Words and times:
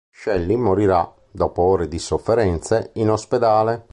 Shelly 0.09 0.55
morirà, 0.57 1.13
dopo 1.29 1.61
ore 1.61 1.87
di 1.87 1.99
sofferenze, 1.99 2.89
in 2.95 3.11
ospedale. 3.11 3.85